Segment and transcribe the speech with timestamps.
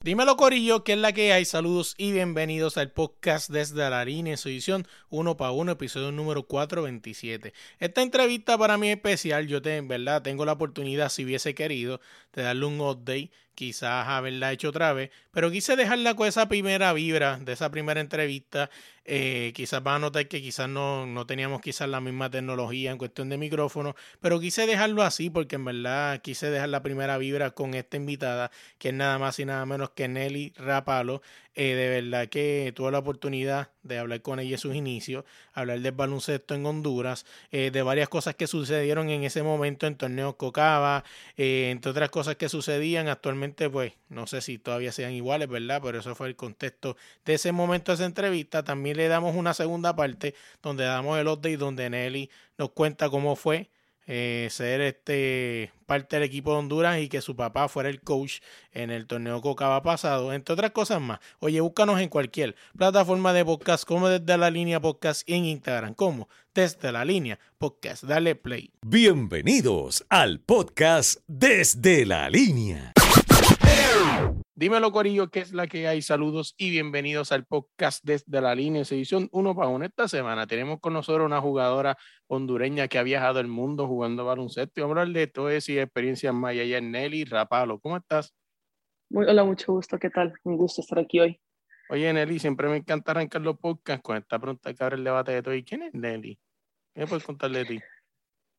[0.00, 1.44] Dímelo Corillo, que es la que hay.
[1.44, 6.44] Saludos y bienvenidos al podcast desde la línea, su edición 1 para 1, episodio número
[6.44, 7.52] 427.
[7.80, 9.48] Esta entrevista para mí es especial.
[9.48, 12.00] Yo te, en verdad tengo la oportunidad, si hubiese querido,
[12.32, 16.92] de darle un update quizás haberla hecho otra vez, pero quise dejarla con esa primera
[16.92, 18.70] vibra de esa primera entrevista.
[19.04, 22.98] Eh, quizás van a notar que quizás no, no teníamos quizás la misma tecnología en
[22.98, 27.50] cuestión de micrófono, pero quise dejarlo así porque en verdad quise dejar la primera vibra
[27.50, 31.20] con esta invitada, que es nada más y nada menos que Nelly Rapalo.
[31.60, 35.80] Eh, de verdad que tuve la oportunidad de hablar con ella en sus inicios, hablar
[35.80, 40.36] del baloncesto en Honduras, eh, de varias cosas que sucedieron en ese momento en torneos
[40.36, 41.02] Cocaba,
[41.36, 45.80] entre otras cosas que sucedían actualmente pues no sé si todavía sean iguales, ¿verdad?
[45.82, 48.62] Pero eso fue el contexto de ese momento de esa entrevista.
[48.62, 53.34] También le damos una segunda parte donde damos el update donde Nelly nos cuenta cómo
[53.34, 53.68] fue
[54.08, 58.40] eh, ser este parte del equipo de Honduras y que su papá fuera el coach
[58.72, 61.20] en el torneo Cocaba pasado, entre otras cosas más.
[61.40, 66.28] Oye, búscanos en cualquier plataforma de podcast, como desde la línea podcast en Instagram, como
[66.54, 68.04] desde la línea podcast.
[68.04, 68.70] Dale play.
[68.82, 72.92] Bienvenidos al podcast desde la línea.
[74.58, 76.02] Dímelo, Corillo, que es la que hay.
[76.02, 79.84] Saludos y bienvenidos al podcast desde la línea, edición 1 para 1.
[79.84, 84.72] Esta semana tenemos con nosotros una jugadora hondureña que ha viajado el mundo jugando baloncesto.
[84.74, 86.80] Y vamos a hablar de todo eso y experiencias más allá.
[86.80, 88.34] Nelly Rapalo, ¿cómo estás?
[89.10, 89.96] Muy, hola, mucho gusto.
[89.96, 90.34] ¿Qué tal?
[90.42, 91.40] Un gusto estar aquí hoy.
[91.88, 95.30] Oye, Nelly, siempre me encanta arrancar los podcasts con esta pregunta que abre el debate
[95.30, 95.54] de todo.
[95.54, 96.36] ¿Y quién es Nelly?
[96.96, 97.80] ¿Qué puedes contarle de ti?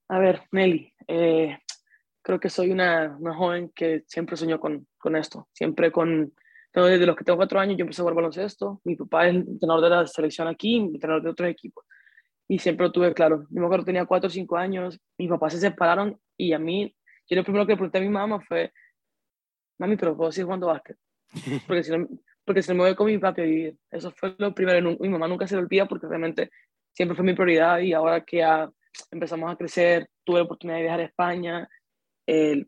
[0.08, 1.60] A ver, Nelly, eh,
[2.22, 6.34] creo que soy una, una joven que siempre soñó con, con esto, siempre con,
[6.74, 9.84] desde los que tengo cuatro años yo empecé a jugar baloncesto, mi papá es entrenador
[9.84, 11.86] de la selección aquí, entrenador de otros equipos,
[12.48, 13.46] y siempre lo tuve claro.
[13.50, 16.96] Yo me acuerdo tenía cuatro o cinco años, mis papás se separaron y a mí,
[17.30, 18.72] yo lo primero que le pregunté a mi mamá fue,
[19.78, 20.98] mami, pero ¿puedo seguir jugando básquet?
[21.68, 22.08] Porque si no,
[22.50, 23.78] porque si no me voy con mi papá a vivir.
[23.92, 26.50] Eso fue lo primero, mi mamá nunca se lo olvida porque realmente
[26.92, 28.68] siempre fue mi prioridad y ahora que ya
[29.12, 31.70] empezamos a crecer, tuve la oportunidad de viajar a España,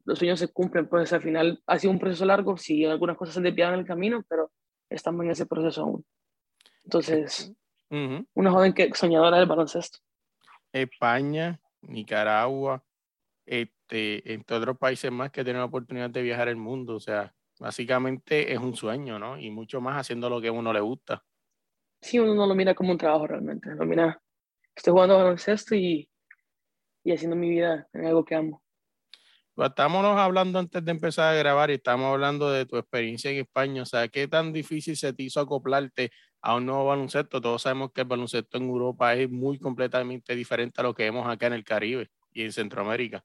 [0.06, 3.36] los sueños se cumplen, pues al final ha sido un proceso largo, sí, algunas cosas
[3.36, 4.52] se desviaron en el camino, pero
[4.90, 6.06] estamos en ese proceso aún.
[6.84, 7.54] Entonces,
[7.90, 10.00] una joven que soñadora del baloncesto.
[10.72, 12.84] España, Nicaragua,
[13.46, 17.34] este, entre otros países más que tienen la oportunidad de viajar el mundo, o sea,
[17.60, 19.38] básicamente es un sueño, ¿no?
[19.38, 21.24] Y mucho más haciendo lo que a uno le gusta.
[22.02, 24.22] Sí, uno no lo mira como un trabajo realmente, lo mira,
[24.76, 26.10] estoy jugando baloncesto y,
[27.04, 28.61] y haciendo mi vida en algo que amo.
[29.54, 33.38] Pues, estábamos hablando antes de empezar a grabar y estamos hablando de tu experiencia en
[33.38, 33.82] España.
[33.82, 37.42] O sea, ¿qué tan difícil se te hizo acoplarte a un nuevo baloncesto?
[37.42, 41.28] Todos sabemos que el baloncesto en Europa es muy completamente diferente a lo que vemos
[41.28, 43.24] acá en el Caribe y en Centroamérica.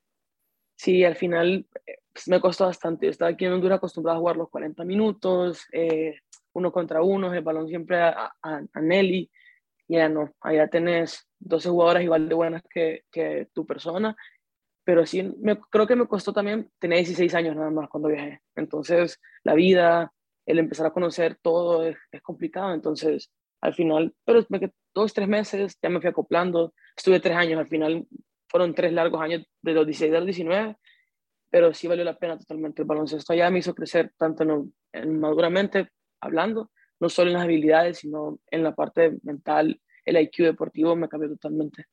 [0.74, 1.64] Sí, al final
[2.12, 3.06] pues, me costó bastante.
[3.06, 6.18] Yo estaba aquí en Honduras acostumbrado a jugar los 40 minutos, eh,
[6.54, 9.30] uno contra uno, el balón siempre a, a, Nelly.
[9.88, 14.16] Y no, allá tenés 12 jugadoras igual de buenas que, que tu persona
[14.86, 18.40] pero sí, me, creo que me costó también, tener 16 años nada más cuando viajé.
[18.54, 20.12] Entonces, la vida,
[20.46, 22.72] el empezar a conocer todo es, complicado.
[22.72, 26.72] Entonces, al final, pero me quedé dos, tres meses, ya me fui acoplando.
[26.96, 28.06] Estuve tres años, al final
[28.48, 30.76] fueron tres largos años, de los 16 a los 19,
[31.50, 32.82] pero sí valió la pena totalmente.
[32.82, 34.44] El baloncesto allá me hizo crecer tanto
[34.92, 35.88] en, maduramente,
[36.20, 36.70] hablando,
[37.00, 41.28] no solo en las habilidades, sino en la parte mental, el IQ deportivo me cambió
[41.30, 41.86] totalmente.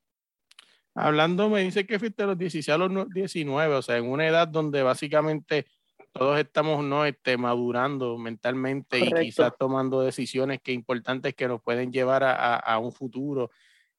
[0.95, 4.27] Hablando, me dice que fuiste a los 16 a los 19, o sea, en una
[4.27, 5.65] edad donde básicamente
[6.11, 11.91] todos estamos no este, madurando mentalmente y quizás tomando decisiones que importantes que nos pueden
[11.91, 13.49] llevar a, a, un futuro.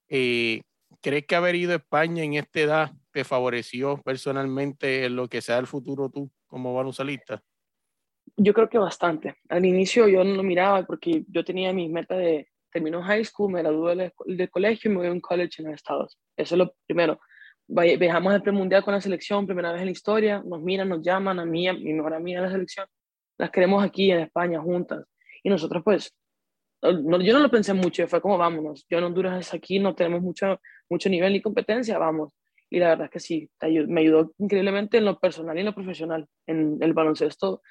[0.08, 0.62] Eh,
[1.00, 5.42] ¿Crees que haber ido a España en esta edad te favoreció personalmente en lo que
[5.42, 7.42] sea el futuro tú como baloncelista?
[8.36, 9.34] Yo creo que bastante.
[9.48, 13.52] Al inicio yo no lo miraba porque yo tenía mis metas de termino high school,
[13.52, 16.18] me gradué del, colegio y me voy a un college en los Estados.
[16.36, 17.20] Eso es lo primero.
[17.68, 21.38] Viajamos al premundial con la selección, primera vez en la historia, nos miran, nos llaman,
[21.38, 22.86] a mí, a mi mejor amiga de la selección,
[23.38, 25.06] las queremos aquí en España juntas.
[25.44, 26.12] Y nosotros pues,
[26.82, 30.20] no, yo no lo pensé mucho, fue como vámonos, yo en Honduras aquí no tenemos
[30.20, 30.60] mucho,
[30.90, 32.34] mucho nivel ni competencia, vamos.
[32.70, 33.48] Y la verdad es que sí,
[33.86, 36.26] me ayudó increíblemente en lo personal y en lo profesional.
[36.46, 37.62] En el baloncesto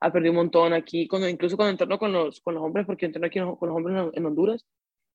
[0.00, 3.06] ha perdido un montón aquí, cuando, incluso cuando entreno con los, con los hombres, porque
[3.06, 4.66] entreno aquí con los hombres en, Honduras,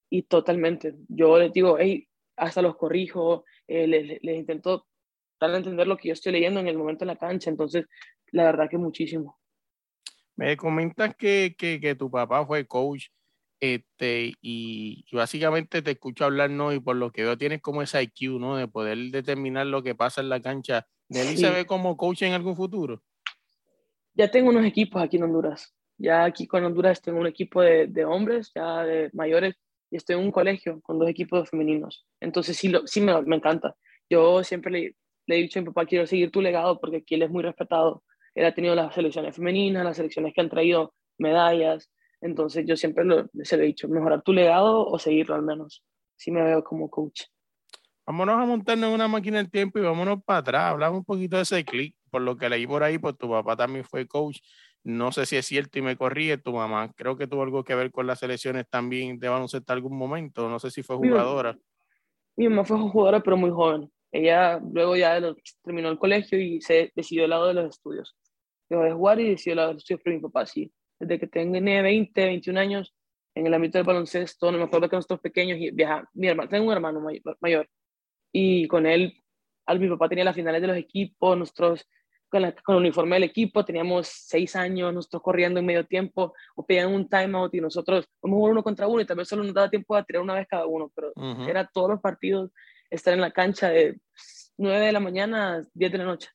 [0.10, 0.96] y totalmente.
[1.08, 4.88] Yo les digo, hey, hasta los corrijo, eh, les, les, intento
[5.40, 7.86] dar a entender lo que yo estoy leyendo en el momento en la cancha, entonces,
[8.32, 9.40] la verdad que muchísimo.
[10.36, 13.08] Me comentas que, que, que tu papá fue coach
[13.64, 16.74] este, y, básicamente te escucho hablar, ¿no?
[16.74, 18.58] Y por lo que veo tienes como ese IQ, ¿no?
[18.58, 20.86] De poder determinar lo que pasa en la cancha.
[21.08, 23.02] ¿Nelly se ve como coach en algún futuro?
[24.16, 25.74] Ya tengo unos equipos aquí en Honduras.
[25.98, 29.56] Ya aquí con Honduras tengo un equipo de, hombres, ya de mayores,
[29.90, 32.06] y estoy en un colegio con dos equipos femeninos.
[32.20, 33.76] Entonces sí, lo, sí me, me encanta.
[34.10, 34.96] Yo siempre le,
[35.28, 38.04] he dicho a mi papá, quiero seguir tu legado porque aquí él es muy respetado.
[38.36, 41.92] Él ha tenido las selecciones femeninas, las selecciones que han traído medallas,
[42.24, 43.04] entonces yo siempre
[43.44, 45.84] se lo he dicho, mejorar tu legado o seguirlo al menos.
[46.16, 47.24] Sí me veo como coach.
[48.06, 50.72] Vámonos a montarnos en una máquina del tiempo y vámonos para atrás.
[50.72, 51.96] Hablamos un poquito de ese clic.
[52.10, 54.40] Por lo que leí por ahí, pues tu papá también fue coach.
[54.84, 56.92] No sé si es cierto y me corrí tu mamá.
[56.96, 60.50] Creo que tuvo algo que ver con las selecciones también de baloncesto algún momento.
[60.50, 61.58] No sé si fue jugadora.
[62.36, 63.90] Mi, mamá fue jugadora, pero muy joven.
[64.12, 65.20] Ella luego ya
[65.64, 68.16] terminó el colegio y se decidió el lado de los estudios.
[68.70, 71.20] Dejó de jugar y decidió el lado de los estudios, pero mi papá sí desde
[71.20, 72.96] que tengo 20, 21 años
[73.36, 74.52] en el ámbito del baloncesto.
[74.52, 77.02] No me acuerdo que nosotros pequeños y viaja, mi hermano, tengo un hermano
[77.40, 77.68] mayor
[78.34, 79.24] y con él,
[79.66, 81.88] al, mi papá tenía las finales de los equipos, nosotros
[82.28, 86.34] con, la, con, el uniforme del equipo teníamos seis años, nosotros corriendo en medio tiempo
[86.56, 89.44] o pedían un timeout y nosotros vamos a jugar uno contra uno y también solo
[89.44, 91.14] nos daba tiempo a tirar una vez cada uno, pero
[91.48, 92.52] era todos los partidos
[92.90, 94.00] estar en la cancha de
[94.58, 96.30] 9 de la mañana a 10 de la noche,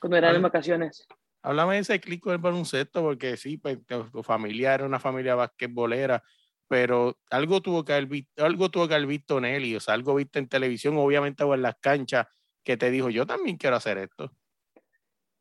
[0.00, 1.06] cuando eran en vacaciones.
[1.42, 5.34] Háblame de ese clic con el baloncesto, porque sí, pues, tu, familia era una familia
[5.34, 6.22] basquetbolera,
[6.68, 10.14] pero algo tuvo que haber visto, algo tuvo que haber visto Nelly, o sea, algo
[10.14, 12.26] viste en televisión, obviamente, o en las canchas,
[12.64, 14.32] que te dijo, yo también quiero hacer esto.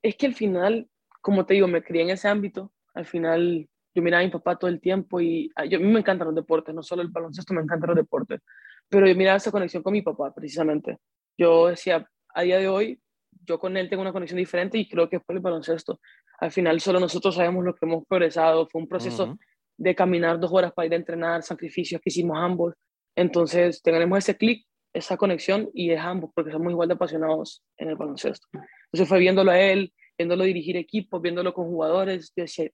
[0.02, 0.90] Es que al final,
[1.22, 4.58] como te digo, me crié en ese ámbito, al final yo miraba a mi papá
[4.58, 7.10] todo el tiempo y a, yo, a mí me encantan los deportes, no solo el
[7.10, 8.42] baloncesto, me encantan los deportes,
[8.90, 10.98] pero yo miraba esa conexión con mi papá, precisamente.
[11.38, 13.02] Yo decía, a día de hoy,
[13.46, 16.00] yo con él tengo una conexión diferente y creo que es por el baloncesto.
[16.40, 19.38] Al final solo nosotros sabemos lo que hemos progresado, fue un proceso
[19.82, 22.76] de caminar dos horas para ir a entrenar, sacrificios que hicimos ambos.
[23.16, 27.90] Entonces tenemos ese clic, esa conexión y es ambos porque somos igual de apasionados en
[27.90, 28.48] el baloncesto.
[28.54, 32.70] Entonces fue viéndolo a él, viéndolo dirigir equipos, viéndolo con jugadores, yo decía,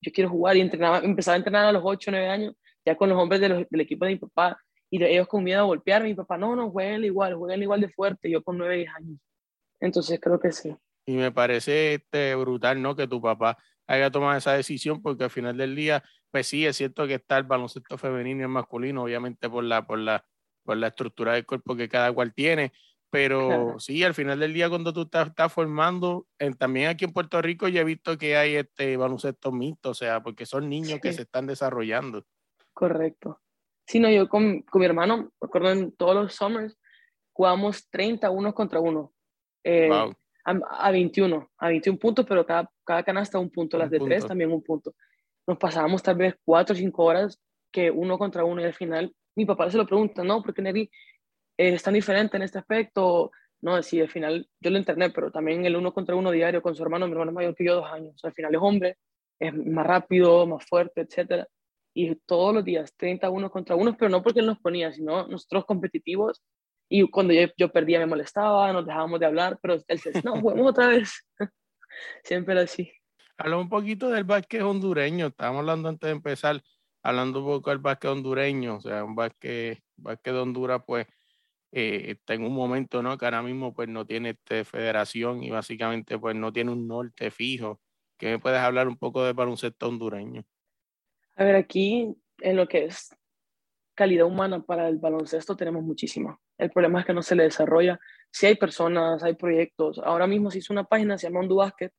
[0.00, 2.54] yo quiero jugar y entrenaba, empezaba a entrenar a los 8 o 9 años,
[2.86, 4.58] ya con los hombres del equipo de mi papá,
[4.90, 7.90] y ellos con miedo a golpear, mi papá, no, no, jueguen igual, jueguen igual de
[7.90, 9.18] fuerte, yo con 9 10 años.
[9.78, 10.74] Entonces creo que sí.
[11.04, 12.96] Y me parece este, brutal, ¿no?
[12.96, 16.02] Que tu papá haya tomado esa decisión, porque al final del día,
[16.36, 19.86] pues sí, es cierto que está el baloncesto femenino y el masculino, obviamente por la,
[19.86, 20.22] por la,
[20.64, 22.72] por la estructura del cuerpo que cada cual tiene,
[23.08, 26.26] pero sí, al final del día cuando tú estás, estás formando,
[26.58, 30.22] también aquí en Puerto Rico ya he visto que hay este baloncesto mixto, o sea,
[30.22, 32.22] porque son niños que se están desarrollando.
[32.74, 33.40] Correcto.
[33.86, 36.78] Sí, no, yo con, con mi hermano, me acuerdo en todos los summers,
[37.32, 39.14] jugamos 30 unos contra uno
[39.64, 39.88] eh,
[40.44, 44.52] a, 21, a 21 puntos, pero cada, cada canasta un punto, las de tres también
[44.52, 44.94] un punto.
[45.46, 47.40] Nos pasábamos tal vez cuatro o cinco horas
[47.72, 50.90] que uno contra uno y al final mi papá se lo pregunta, no, porque Neri
[51.56, 53.30] es tan diferente en este aspecto.
[53.60, 56.74] No, sí, al final yo lo internet, pero también el uno contra uno diario con
[56.74, 58.22] su hermano, mi hermano mayor que yo dos años.
[58.24, 58.98] al final es hombre,
[59.38, 61.46] es más rápido, más fuerte, etcétera.
[61.94, 65.26] Y todos los días, 30 uno contra uno, pero no porque él nos ponía, sino
[65.28, 66.42] nosotros competitivos
[66.88, 70.40] y cuando yo, yo, perdía me molestaba, nos dejábamos de hablar, pero él decía, no,
[70.40, 71.26] juguemos otra vez.
[72.24, 72.92] Siempre era así.
[73.38, 75.26] Habla un poquito del básquet hondureño.
[75.26, 76.62] Estábamos hablando antes de empezar,
[77.02, 78.76] hablando un poco del básquet hondureño.
[78.76, 81.06] O sea, un básquet, básquet de Honduras, pues,
[81.72, 83.18] eh, está en un momento, ¿no?
[83.18, 87.30] Que ahora mismo, pues, no tiene este, federación y básicamente, pues, no tiene un norte
[87.30, 87.80] fijo.
[88.16, 90.42] ¿Qué me puedes hablar un poco del baloncesto hondureño?
[91.36, 93.14] A ver, aquí en lo que es
[93.94, 96.38] calidad humana para el baloncesto tenemos muchísima.
[96.56, 97.98] El problema es que no se le desarrolla.
[98.30, 99.98] Si hay personas, hay proyectos.
[99.98, 101.90] Ahora mismo se hizo una página, se llama Hondu Basket,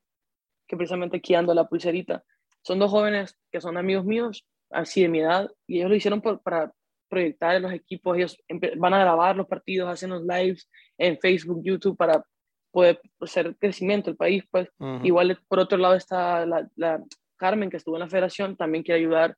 [0.68, 2.24] que precisamente aquí ando la pulserita.
[2.64, 6.22] Son dos jóvenes que son amigos míos, así de mi edad, y ellos lo hicieron
[6.22, 6.72] para
[7.10, 8.18] proyectar en los equipos.
[8.18, 8.38] Ellos
[8.78, 12.24] van a grabar los partidos, hacen los lives en Facebook, YouTube para
[12.72, 14.44] poder hacer crecimiento el país.
[14.52, 14.68] Pues
[15.04, 17.02] igual por otro lado está la, la
[17.38, 19.38] Carmen que estuvo en la federación, también quiere ayudar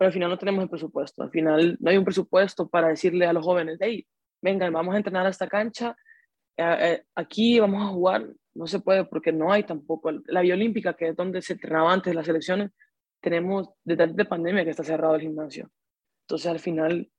[0.00, 1.22] pero al final no tenemos el presupuesto.
[1.22, 4.06] Al final no hay un presupuesto para decirle a los jóvenes, hey,
[4.40, 5.94] vengan, vamos a entrenar a esta cancha,
[6.56, 8.26] eh, eh, aquí vamos a jugar.
[8.54, 10.10] No se puede porque no hay tampoco.
[10.26, 12.70] La Vía Olímpica, que es donde se entrenaba antes las selecciones,
[13.20, 15.70] tenemos desde antes de pandemia que está cerrado el gimnasio.
[16.24, 17.10] Entonces al final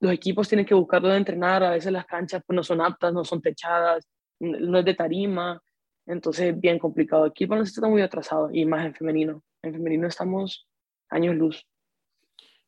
[0.00, 3.12] los equipos tienen que buscar dónde entrenar, a veces las canchas pues, no son aptas,
[3.12, 4.08] no son techadas,
[4.40, 5.62] no es de tarima,
[6.06, 7.32] Entonces es bien complicado.
[7.34, 9.44] El baloncesto está muy atrasado y más en femenino.
[9.62, 10.68] En femenino estamos
[11.08, 11.64] años luz.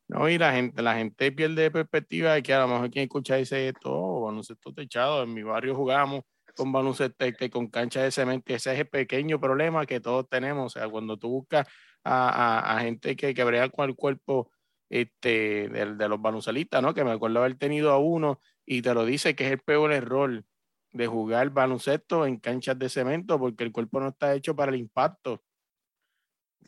[0.07, 3.35] No, y la gente, la gente pierde perspectiva de que a lo mejor quien escucha
[3.35, 6.23] dice esto, oh, baloncesto techado, en mi barrio jugamos
[6.55, 10.79] con baloncesto con cancha de cemento, ese es el pequeño problema que todos tenemos, o
[10.79, 11.67] sea, cuando tú buscas
[12.03, 14.51] a, a, gente que, que brega con el cuerpo
[14.89, 16.93] este, de, de los baloncelistas, ¿no?
[16.93, 19.91] Que me acuerdo haber tenido a uno y te lo dice que es el peor
[19.91, 20.43] error
[20.91, 24.79] de jugar baloncesto en canchas de cemento porque el cuerpo no está hecho para el
[24.79, 25.43] impacto.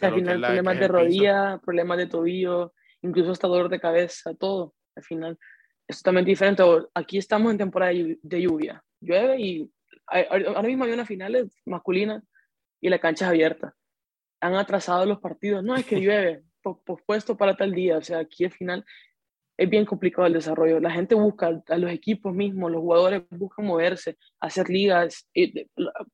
[0.01, 4.75] al final, problemas de rodilla, problemas de tobillo, incluso hasta dolor de cabeza, todo.
[4.96, 5.39] Al final,
[5.88, 6.63] es totalmente diferente.
[6.94, 9.72] Aquí estamos en temporada de lluvia, llueve y
[10.08, 12.24] ahora mismo hay una final masculina
[12.82, 13.76] y la cancha es abierta.
[14.42, 15.64] Han atrasado los partidos.
[15.64, 17.98] No, es que llueve, pospuesto para tal día.
[17.98, 18.86] O sea, aquí al final
[19.58, 20.80] es bien complicado el desarrollo.
[20.80, 25.28] La gente busca, a los equipos mismos, los jugadores buscan moverse, hacer ligas.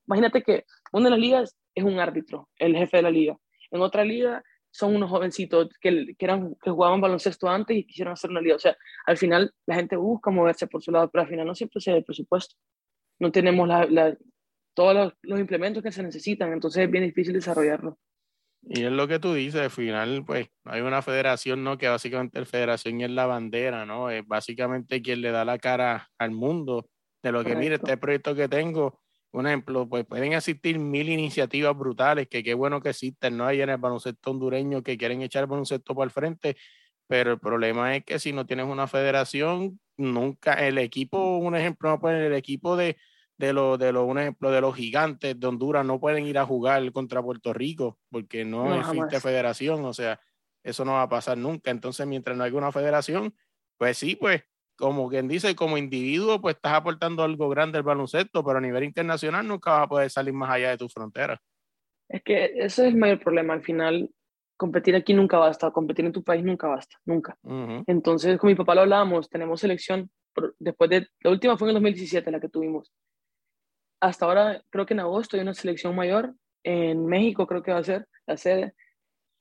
[0.07, 3.37] Imagínate que una de las ligas es un árbitro, el jefe de la liga.
[3.71, 8.13] En otra liga son unos jovencitos que, que, eran, que jugaban baloncesto antes y quisieron
[8.13, 8.55] hacer una liga.
[8.55, 11.53] O sea, al final la gente busca moverse por su lado, pero al final no
[11.53, 12.55] siempre se da el presupuesto.
[13.19, 14.17] No tenemos la,
[14.73, 17.97] todos los, los implementos que se necesitan, entonces es bien difícil desarrollarlo.
[18.65, 21.77] Y es lo que tú dices, al final, pues hay una federación, ¿no?
[21.77, 24.09] Que básicamente la federación es la bandera, ¿no?
[24.09, 26.87] Es básicamente quien le da la cara al mundo
[27.21, 29.01] de lo que, mire, este proyecto que tengo,
[29.31, 33.45] un ejemplo, pues pueden existir mil iniciativas brutales, que qué bueno que existen, ¿no?
[33.45, 36.55] Hay en el baloncesto hondureño que quieren echar el baloncesto por el frente,
[37.07, 41.89] pero el problema es que si no tienes una federación, nunca, el equipo, un ejemplo,
[41.89, 42.97] no pueden el equipo de
[43.37, 46.45] de los, de los, un ejemplo, de los gigantes de Honduras no pueden ir a
[46.45, 50.19] jugar contra Puerto Rico porque no, existe federación, o sea,
[50.63, 51.71] eso no va a pasar nunca.
[51.71, 53.35] Entonces, mientras no haya una federación,
[53.77, 54.43] pues sí, pues,
[54.77, 58.83] como quien dice, como individuo, pues estás aportando algo grande al baloncesto, pero a nivel
[58.83, 61.39] internacional nunca vas a poder salir más allá de tus fronteras.
[62.09, 63.53] Es que ese es el mayor problema.
[63.53, 64.09] Al final,
[64.63, 67.37] competir aquí nunca basta, competir en tu país nunca basta, nunca.
[67.85, 70.09] Entonces, con mi papá lo hablábamos, tenemos selección,
[70.57, 72.93] después de, la última fue en el 2017, la que tuvimos
[73.99, 77.79] hasta ahora creo que en agosto hay una selección mayor, en México creo que va
[77.79, 78.73] a ser la sede,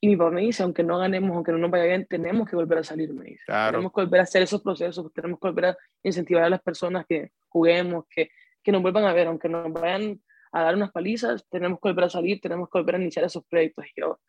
[0.00, 2.57] y mi papá me dice, aunque no ganemos, aunque no nos vaya bien, tenemos que
[2.57, 3.45] volver a salir, me dice.
[3.47, 7.07] Tenemos que volver a hacer esos procesos, tenemos que volver a incentivar a las personas
[7.07, 8.31] que juguemos, que,
[8.64, 12.05] que nos vuelvan a ver, aunque nos vayan a dar unas palizas, tenemos que volver
[12.07, 13.85] a salir, tenemos que volver a iniciar esos proyectos.
[13.95, 14.21] Y yo,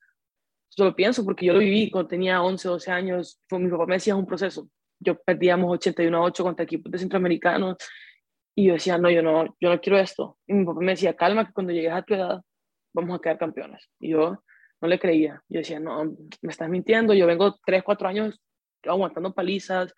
[0.75, 3.85] yo lo pienso porque yo lo viví cuando tenía 11, 12 años, fue, mi papá
[3.85, 4.67] me decía, es un proceso.
[4.99, 7.77] Yo perdíamos 81 a 8 contra equipos de centroamericanos,
[8.55, 10.37] y yo decía, no, yo no, yo no quiero esto.
[10.45, 12.41] Y mi papá me decía, calma, que cuando llegues a tu edad
[12.93, 13.89] vamos a quedar campeones.
[13.99, 14.43] Y yo
[14.81, 15.41] no le creía.
[15.49, 16.05] Yo decía, no,
[16.41, 17.13] me estás mintiendo.
[17.13, 18.39] Yo vengo 3, 4 años
[18.85, 19.93] aguantando palizas,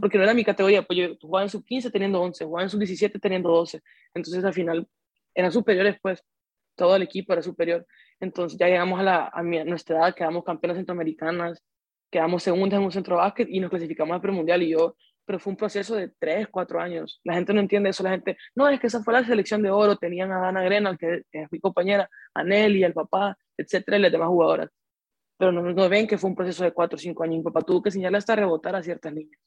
[0.00, 0.82] porque no era mi categoría.
[0.82, 3.80] Pues yo jugaba en sub 15 teniendo 11, jugaba en sub 17 teniendo 12.
[4.14, 4.88] Entonces al final
[5.34, 6.24] eran superiores, pues
[6.74, 7.86] todo el equipo era superior.
[8.20, 11.62] Entonces ya llegamos a, la, a, nuestra edad, quedamos campeones centroamericanas,
[12.10, 14.62] quedamos segundas en un centro básquet y nos clasificamos al premundial.
[14.62, 14.94] Y yo
[15.30, 17.20] pero fue un proceso de tres, cuatro años.
[17.22, 19.70] La gente no entiende eso, la gente, no, es que esa fue la selección de
[19.70, 24.00] oro, tenían a Ana Grenal, que, es mi compañera, a Nelly, al papá, etcétera, y
[24.00, 24.70] las demás jugadoras.
[25.38, 27.36] Pero no, no ven que fue un proceso de cuatro o cinco años.
[27.36, 29.38] Mi papá tuvo que enseñarle hasta rebotar a ciertas niñas.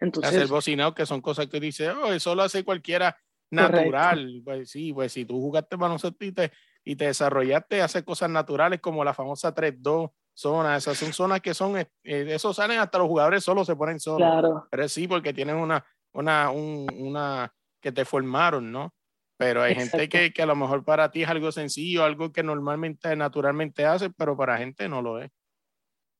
[0.00, 3.16] Entonces, hacer bocinado, que son cosas que dice, oh, eso lo hace cualquiera
[3.52, 4.42] natural.
[4.44, 6.50] Pues sí, pues si tú jugaste baloncesto y te,
[6.84, 11.54] y te desarrollaste, hacer cosas naturales como la famosa 3-2 zonas, esas son zonas que
[11.54, 14.28] son, eh, eso salen hasta los jugadores solo se ponen solos.
[14.28, 14.66] Claro.
[14.70, 18.94] Pero sí, porque tienen una, una, una, que te formaron, ¿no?
[19.36, 22.42] Pero hay gente que, que, a lo mejor para ti es algo sencillo, algo que
[22.42, 25.30] normalmente, naturalmente hace, pero para gente no lo es.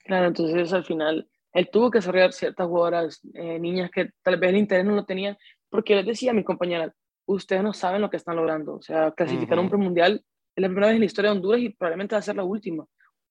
[0.04, 4.50] Claro, entonces al final él tuvo que desarrollar ciertas jugadoras, eh, niñas que tal vez
[4.50, 5.36] el interés no lo tenían,
[5.70, 6.92] porque les decía a mi compañera,
[7.26, 10.24] ustedes no saben lo que están logrando, o sea, clasificar un premundial
[10.56, 12.44] es la primera vez en la historia de Honduras y probablemente va a ser la
[12.44, 12.86] última.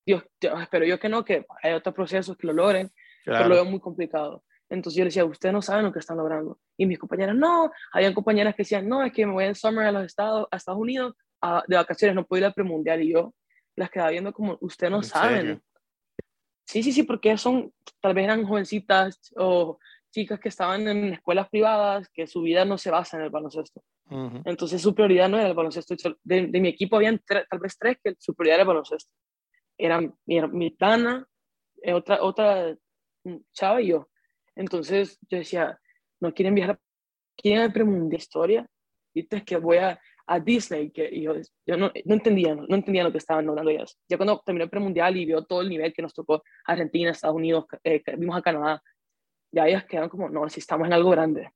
[0.05, 2.91] Dios, espero yo que no, que hay otros procesos que lo logren,
[3.23, 4.43] pero lo veo muy complicado.
[4.69, 6.59] Entonces yo le decía, ustedes no saben lo que están logrando.
[6.77, 9.85] Y mis compañeras, no, habían compañeras que decían, no, es que me voy en summer
[9.85, 11.15] a los Estados, a Estados Unidos
[11.67, 13.01] de vacaciones, no puedo ir al premundial.
[13.01, 13.33] Y yo
[13.75, 15.61] las quedaba viendo como, ustedes no saben.
[16.65, 19.77] Sí, sí, sí, porque son, tal vez eran jovencitas o
[20.13, 23.83] chicas que estaban en escuelas privadas, que su vida no se basa en el baloncesto.
[24.45, 25.95] Entonces su prioridad no era el baloncesto.
[26.23, 29.11] De, de mi equipo habían tal vez tres que su prioridad era el baloncesto
[29.77, 31.27] era mi, mi tana,
[31.81, 32.75] eh, otra, otra
[33.53, 34.09] chava y yo.
[34.55, 35.79] Entonces yo decía,
[36.19, 36.79] no quieren viajar,
[37.35, 38.67] quieren al premundial de historia.
[39.13, 43.03] Y entonces que voy a, a Disney, que yo, yo no, no, entendía, no, entendía
[43.03, 43.97] lo que estaban hablando ellas.
[44.07, 47.35] Ya cuando terminé el premundial y vio todo el nivel que nos tocó Argentina, Estados
[47.35, 48.81] Unidos, eh, vimos a Canadá,
[49.53, 51.51] ya ellas quedaron como, no, si estamos en algo grande.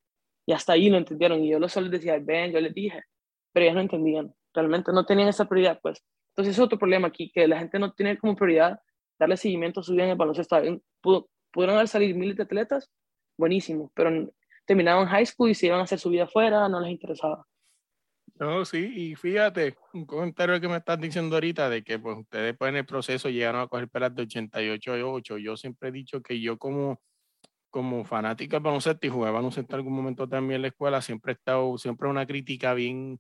[0.46, 1.44] Y hasta ahí lo entendieron.
[1.44, 3.04] Y yo lo solo decía, ven, yo les dije,
[3.52, 4.34] pero ellas no entendían.
[4.54, 6.04] realmente no tenían esa prioridad, pues.
[6.32, 8.80] Entonces, es otro problema aquí, que la gente no tiene como prioridad
[9.20, 10.56] darle seguimiento a su vida en el baloncesto.
[11.02, 12.92] Pudieron haber salido miles de atletas,
[13.38, 14.32] buenísimo, pero
[14.66, 17.46] terminaban high school y se iban a hacer su vida afuera, no les interesaba.
[18.40, 22.56] No, sí, y fíjate, un comentario que me estás diciendo ahorita de que pues ustedes
[22.56, 25.38] pues, en el proceso llegaron a coger pelas de 88 y 8.
[25.40, 27.02] Yo siempre he dicho que yo como,
[27.78, 31.34] como fanático de baloncesto y jugaba baloncesto en algún momento también en la escuela, siempre
[31.34, 33.20] he estado, siempre una crítica bien,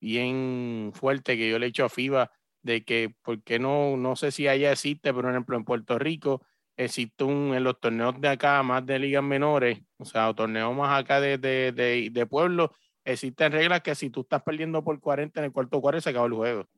[0.00, 2.30] bien fuerte que yo le he hecho a FIBA
[2.62, 5.98] de que, ¿por qué no, no sé si allá existe, pero por ejemplo en Puerto
[5.98, 6.46] Rico
[6.76, 11.02] existe un, en los torneos de acá, más de ligas menores, o sea, torneos más
[11.02, 12.70] acá de, de, de, de pueblo,
[13.04, 16.26] existen reglas que si tú estás perdiendo por 40 en el cuarto cuarto se acaba
[16.26, 16.68] el juego.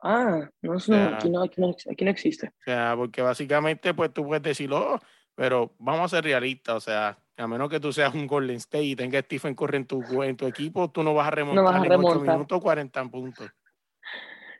[0.00, 2.46] Ah, no, aquí, no, aquí, no, aquí no existe.
[2.46, 5.00] O sea, porque básicamente pues tú puedes decirlo, oh,
[5.42, 8.84] pero vamos a ser realistas, o sea, a menos que tú seas un Golden State
[8.84, 11.68] y tengas Stephen Curry en tu, en tu equipo, tú no vas a remontar, no
[11.68, 12.16] vas a remontar.
[12.16, 13.50] en 8 minutos 40 puntos.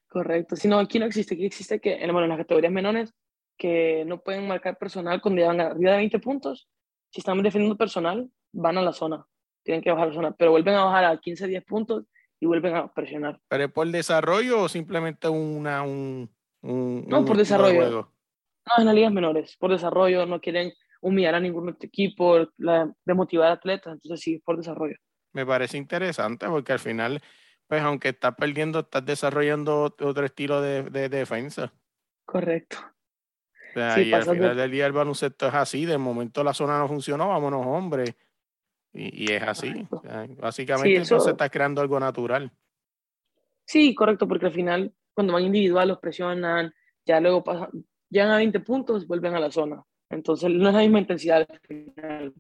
[0.09, 0.57] Correcto.
[0.57, 1.35] Si no, aquí no existe.
[1.37, 3.15] Aquí existe que, bueno, en las categorías menores,
[3.57, 6.69] que no pueden marcar personal cuando llegan arriba de 20 puntos.
[7.12, 9.25] Si están defendiendo personal, van a la zona
[9.62, 12.05] tienen que bajar la zona, pero vuelven a bajar a 15, 10 puntos
[12.41, 13.41] y vuelven a presionar.
[13.49, 16.29] ¿Pero es por desarrollo o simplemente una, un,
[16.62, 18.12] un No, por desarrollo.
[18.66, 23.49] No, en las ligas menores, por desarrollo, no quieren humillar a ningún equipo, la, demotivar
[23.49, 24.97] a atletas, entonces sí, por desarrollo.
[25.33, 27.21] Me parece interesante porque al final,
[27.66, 31.73] pues aunque estás perdiendo, estás desarrollando otro estilo de, de, defensa.
[32.25, 32.78] Correcto.
[33.71, 36.78] O sea, y al final del día el baloncesto es así, de momento la zona
[36.78, 38.16] no funcionó, vámonos hombre,
[38.92, 39.88] y, es así.
[40.38, 42.52] básicamente se está creando algo natural.
[43.64, 46.75] Sí, correcto, porque al final cuando van individual los presionan,
[47.07, 47.71] ya luego pasan,
[48.12, 49.83] llegan a 20 puntos, vuelven a la zona.
[50.11, 52.35] Entonces no es la misma intensidad al final.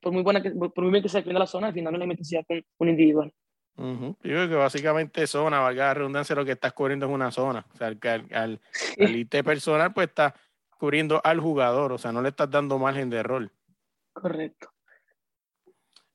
[0.00, 1.96] Por muy buena que, por muy bien que se defienda la zona, al final no
[1.96, 3.32] es la misma intensidad con un individual.
[3.76, 7.66] Yo creo que básicamente zona, valga la redundancia, lo que estás cubriendo es una zona.
[7.74, 8.60] O sea, que al, al,
[9.00, 10.34] al personal, pues está
[10.78, 13.50] cubriendo al jugador, o sea, no le estás dando margen de rol.
[14.12, 14.70] Correcto.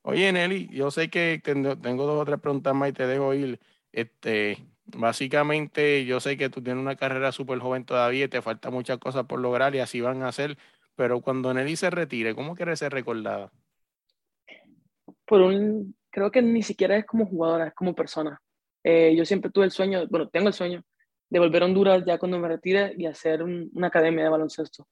[0.04, 3.60] Oye, Nelly, yo sé que tengo, dos o tres preguntas más y te dejo ir.
[3.92, 4.58] Este,
[4.96, 8.98] básicamente, yo sé que tú tienes una carrera súper joven todavía y te falta muchas
[8.98, 10.58] cosas por lograr y así van a ser.
[10.96, 13.52] Pero cuando Nelly se retire, ¿cómo quieres ser recordada?
[15.26, 18.42] Por un, creo que ni siquiera es como jugadora, es como persona.
[18.84, 20.84] Eh, yo siempre tuve el sueño, bueno, tengo el sueño
[21.30, 24.88] de volver a Honduras ya cuando me retire y hacer una academia de baloncesto.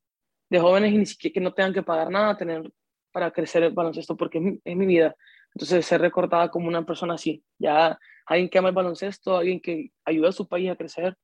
[0.50, 2.72] De jóvenes y ni siquiera que no tengan que pagar nada, tener
[3.12, 5.16] para crecer el baloncesto porque es mi, vida.
[5.58, 9.92] Entonces, ser recordada como una persona así, ya alguien que ama el baloncesto, alguien que
[10.06, 11.18] ayuda a su país a crecer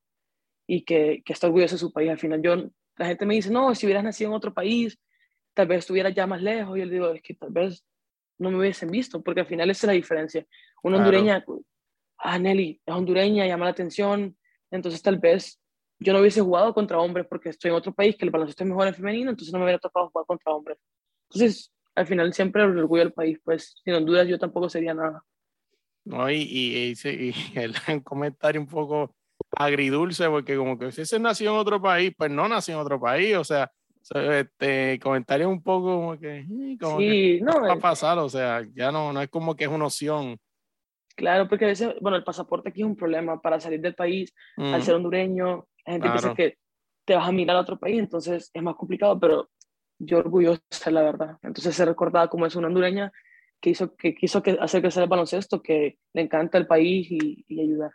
[0.66, 2.10] y que, que está orgulloso de su país.
[2.10, 2.56] Al final, yo,
[2.98, 4.98] la gente me dice, no, si hubieras nacido en otro país,
[5.54, 6.76] tal vez estuvieras ya más lejos.
[6.76, 7.86] Y yo le digo, es que tal vez
[8.40, 10.48] no me hubiesen visto, porque al final esa es la diferencia.
[10.82, 11.46] Una hondureña,
[12.18, 14.36] ah, Nelly, es hondureña, llama la atención,
[14.72, 15.62] entonces tal vez
[16.00, 18.70] yo no hubiese jugado contra hombres porque estoy en otro país que el baloncesto es
[18.72, 20.80] mejor en femenino, entonces no me hubiera tocado jugar contra hombres.
[21.30, 25.24] Entonces, al final siempre el orgullo del país, pues sin Honduras yo tampoco sería nada.
[26.06, 29.16] No, y, y, y, el comentario un poco
[29.56, 33.00] agridulce, porque como que si se nació en otro país, pues no nació en otro
[33.00, 33.72] país, o sea,
[34.12, 36.46] este comentario un poco como que,
[36.80, 39.70] como sí, no, va a pasar, o sea, ya no, no es como que es
[39.70, 40.38] una opción.
[41.16, 44.34] Claro, porque a veces, bueno, el pasaporte aquí es un problema para salir del país,
[44.58, 46.58] al ser hondureño, la gente piensa que
[47.06, 49.50] te vas a mirar a otro país, entonces es más complicado, pero
[50.06, 51.38] yo orgullosa, la verdad.
[51.42, 53.12] Entonces se recordaba como es una hondureña
[53.60, 57.46] que, hizo, que quiso que, hacer crecer el baloncesto, que le encanta el país y,
[57.48, 57.92] y ayudar.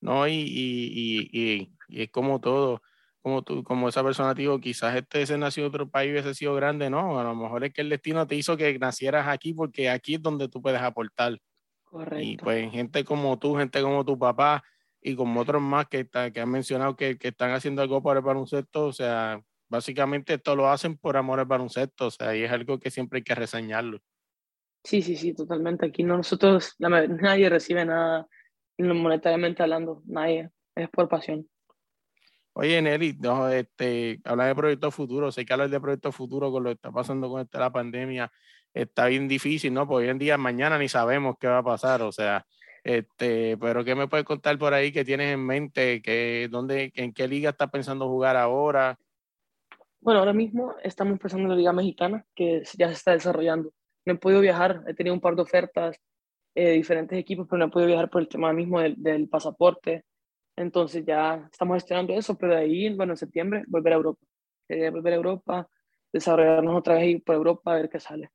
[0.00, 2.82] No, y, y, y, es como todo,
[3.22, 6.54] como tú, como esa persona dijo, quizás este se nació en otro país hubiese sido
[6.54, 9.88] grande, no, a lo mejor es que el destino te hizo que nacieras aquí porque
[9.88, 11.38] aquí es donde tú puedes aportar.
[11.84, 12.20] Correcto.
[12.20, 14.62] Y pues gente como tú, gente como tu papá
[15.00, 18.24] y como otros más que, que han mencionado que, que están haciendo algo para el
[18.26, 22.52] baloncesto, o sea, básicamente esto lo hacen por amor al baloncesto, o sea, y es
[22.52, 24.00] algo que siempre hay que reseñarlo.
[24.84, 25.86] Sí, sí, sí, totalmente.
[25.86, 28.26] Aquí no, nosotros, nadie recibe nada
[28.78, 31.48] monetariamente hablando, nadie, es por pasión.
[32.52, 36.62] Oye, Nelly, no, este, habla de proyectos futuros, sé que hablar de proyectos futuros con
[36.62, 38.32] lo que está pasando con esta, la pandemia
[38.72, 39.86] está bien difícil, ¿no?
[39.86, 42.46] Porque hoy en día, mañana ni sabemos qué va a pasar, o sea,
[42.84, 46.00] este, pero ¿qué me puedes contar por ahí que tienes en mente?
[46.02, 48.98] Que, dónde, ¿En qué liga estás pensando jugar ahora?
[50.06, 53.72] Bueno, ahora mismo estamos empezando en la Liga Mexicana, que ya se está desarrollando.
[54.04, 56.00] No he podido viajar, he tenido un par de ofertas
[56.54, 60.04] eh, de diferentes equipos, pero no he podido viajar por el tema mismo del, pasaporte.
[60.54, 64.20] Entonces ya estamos gestionando eso, pero de ahí, bueno, en septiembre, volver a Europa.
[64.68, 65.68] volver a Europa,
[66.12, 68.30] desarrollarnos otra vez y por Europa, a ver qué sale.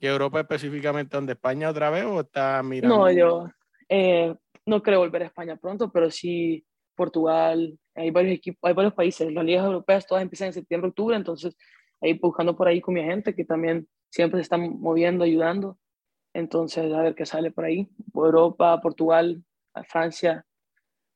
[0.00, 2.96] ¿Y Europa específicamente donde España otra vez o está mirando?
[2.96, 3.50] No, yo,
[3.86, 6.64] eh, no creo volver a España pronto, pero sí
[6.96, 11.16] Portugal, hay varios equipos, hay varios países, las ligas europeas todas empiezan en septiembre, octubre,
[11.16, 11.56] entonces
[12.00, 15.78] ahí buscando por ahí con mi gente que también siempre se están moviendo, ayudando.
[16.32, 17.88] Entonces, a ver qué sale por ahí.
[18.14, 19.42] Europa, Portugal,
[19.88, 20.44] Francia,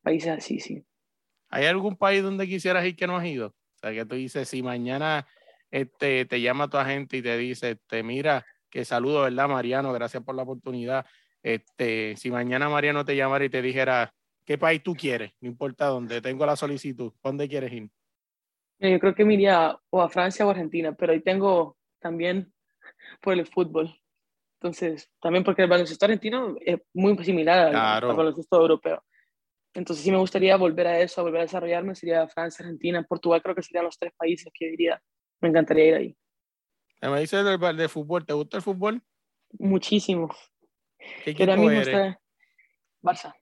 [0.02, 0.84] países así, sí.
[1.50, 3.48] ¿Hay algún país donde quisieras ir que no has ido?
[3.48, 5.26] O sea, que tú dices, si mañana
[5.70, 9.92] este, te llama tu agente y te dice, este, mira, que saludo, ¿verdad, Mariano?
[9.92, 11.04] Gracias por la oportunidad.
[11.42, 14.14] Este, si mañana Mariano te llamara y te dijera,
[14.50, 15.30] ¿qué país tú quieres?
[15.40, 17.88] No importa dónde, tengo la solicitud, ¿dónde quieres ir?
[18.80, 22.52] Yo creo que me iría o a Francia o a Argentina, pero ahí tengo también
[23.22, 23.96] por el fútbol.
[24.58, 29.04] Entonces, también porque el baloncesto argentino es muy similar al, baloncesto europeo.
[29.72, 33.42] Entonces, sí me gustaría volver a eso, a volver a desarrollarme, sería Francia, Argentina, Portugal,
[33.42, 35.00] creo que serían los tres países que diría,
[35.40, 36.16] me encantaría ir ahí.
[37.02, 39.00] Me dices del de fútbol, ¿te gusta el fútbol?
[39.60, 40.28] Muchísimo.
[41.22, 42.16] ¿Qué equipo mismo eres?
[43.00, 43.39] Barça.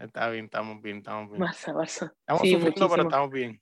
[0.00, 1.42] Está bien, estamos bien, estamos bien.
[1.42, 2.12] Barça, Barça.
[2.20, 3.60] Estamos sí, sufriendo, pero estamos bien.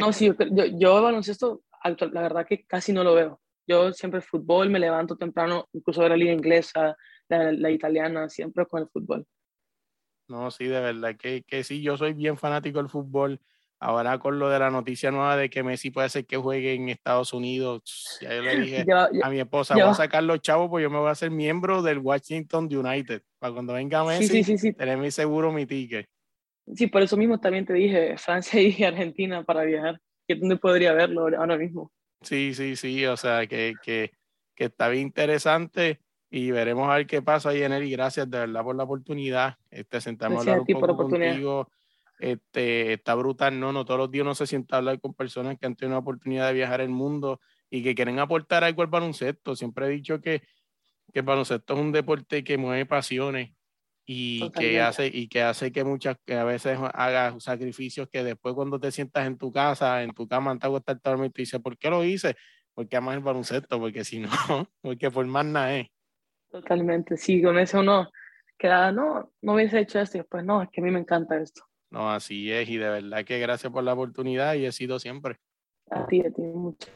[0.00, 3.40] no, sí, yo, yo, baloncesto, la verdad que casi no lo veo.
[3.66, 6.96] Yo siempre fútbol, me levanto temprano, incluso de la liga inglesa,
[7.28, 9.26] la, la, italiana, siempre con el fútbol.
[10.28, 13.40] No, sí, de verdad que, que sí, yo soy bien fanático del fútbol.
[13.82, 16.90] Ahora con lo de la noticia nueva de que Messi puede ser que juegue en
[16.90, 20.82] Estados Unidos, ya yo le dije a mi esposa, voy a sacar los chavos porque
[20.82, 23.22] yo me voy a hacer miembro del Washington United.
[23.38, 26.06] Para cuando venga Messi, sí, sí, tener mi seguro, mi ticket.
[26.74, 29.98] Sí, por eso mismo también te dije Francia y Argentina para viajar.
[30.28, 31.90] ¿Qué dónde podría verlo ahora mismo?
[32.20, 34.12] Sí, sí, sí, o sea, que, que,
[34.54, 37.84] que está bien interesante y veremos a ver qué pasa ahí en él.
[37.84, 39.56] Y gracias de verdad por la oportunidad.
[39.70, 41.66] Este, sentamos a hablar un poco contigo
[42.20, 43.72] este, está brutal, ¿no?
[43.72, 46.00] No todos los días uno se sienta a hablar con personas que han tenido la
[46.00, 49.56] oportunidad de viajar el mundo y que quieren aportar algo al baloncesto.
[49.56, 50.40] Siempre he dicho que,
[51.12, 53.52] que el baloncesto es un deporte que mueve pasiones
[54.12, 58.56] y que hace y que hace que muchas que a veces hagas sacrificios que después
[58.56, 61.78] cuando te sientas en tu casa en tu cama te estar dormido y dices ¿por
[61.78, 62.34] qué lo hice?
[62.74, 65.88] porque amas el baloncesto porque si no porque por más nada es
[66.50, 68.10] totalmente sí con eso uno
[68.58, 71.40] queda no no hubiese hecho esto y después no es que a mí me encanta
[71.40, 74.98] esto no, así es, y de verdad que gracias por la oportunidad y he sido
[75.00, 75.38] siempre.
[75.90, 76.90] A ti, a ti, muchas,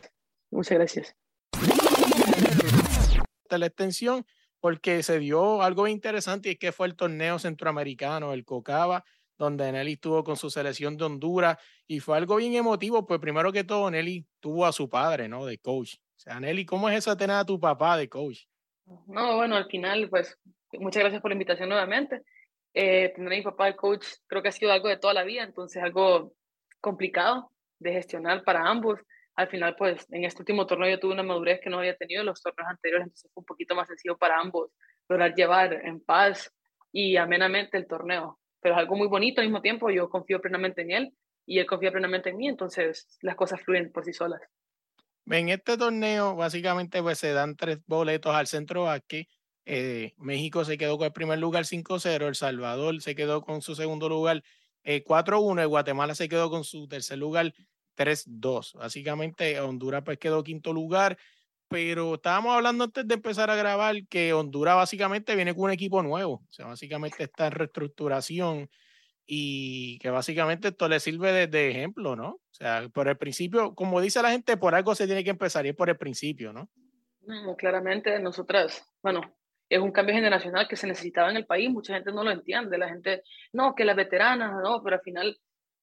[0.50, 1.16] muchas gracias.
[3.50, 4.24] La extensión,
[4.61, 9.04] porque se dio algo interesante y es que fue el torneo centroamericano, el COCABA,
[9.37, 13.52] donde Nelly estuvo con su selección de Honduras y fue algo bien emotivo, pues primero
[13.52, 15.44] que todo Nelly tuvo a su padre, ¿no?
[15.44, 15.96] De coach.
[15.96, 18.44] O sea, Nelly, ¿cómo es eso tener a tu papá de coach?
[19.07, 20.38] No, bueno, al final, pues
[20.72, 22.22] muchas gracias por la invitación nuevamente
[22.74, 25.22] eh, tener a mi papá el coach creo que ha sido algo de toda la
[25.22, 26.34] vida, entonces algo
[26.80, 29.00] complicado de gestionar para ambos.
[29.37, 32.20] Al final, pues en este último torneo yo tuve una madurez que no había tenido
[32.20, 34.70] en los torneos anteriores, entonces fue un poquito más sencillo para ambos
[35.08, 36.52] lograr llevar en paz
[36.92, 38.40] y amenamente el torneo.
[38.60, 41.14] Pero es algo muy bonito al mismo tiempo, yo confío plenamente en él
[41.46, 44.40] y él confía plenamente en mí, entonces las cosas fluyen por sí solas.
[45.26, 49.28] En este torneo, básicamente, pues se dan tres boletos al centro aquí
[49.66, 53.74] eh, México se quedó con el primer lugar 5-0, El Salvador se quedó con su
[53.74, 54.42] segundo lugar
[54.85, 57.55] 4-1, eh, y Guatemala se quedó con su tercer lugar
[57.96, 58.74] 3-2.
[58.74, 61.16] Básicamente Honduras pues quedó quinto lugar,
[61.68, 66.03] pero estábamos hablando antes de empezar a grabar que Honduras básicamente viene con un equipo
[66.03, 68.70] nuevo, o sea, básicamente está en reestructuración
[69.27, 72.29] y que básicamente esto le sirve de, de, ejemplo, ¿no?
[72.33, 75.64] O sea, por el principio, como dice la gente, por algo se tiene que empezar
[75.64, 76.53] y es por el principio.
[76.53, 76.68] No,
[77.57, 79.22] claramente nosotras, bueno,
[79.74, 82.78] es un cambio generacional que se necesitaba en el país, mucha gente no lo entiende,
[82.78, 85.37] la gente, no, que las veteranas, no, pero al final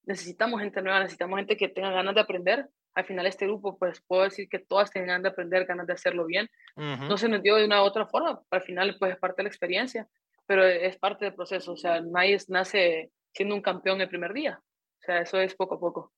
[0.04, 2.66] necesitamos gente nueva, necesitamos gente que tenga ganas de aprender.
[2.94, 5.92] Al final este grupo, pues puedo decir que todas tienen ganas de aprender, ganas de
[5.92, 6.48] hacerlo bien.
[6.76, 9.44] No se nos dio de una u otra forma, al final pues es parte de
[9.44, 10.08] la experiencia,
[10.46, 14.58] pero es parte del proceso, o sea, nadie nace siendo un campeón el primer día,
[14.60, 16.12] o sea, eso es poco a poco.